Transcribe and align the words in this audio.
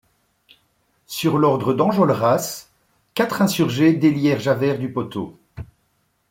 Sur 1.05 1.37
l’ordre 1.37 1.75
d’Enjolras, 1.75 2.69
quatre 3.13 3.43
insurgés 3.43 3.93
délièrent 3.93 4.39
Javert 4.39 4.79
du 4.79 4.91
poteau. 4.91 5.39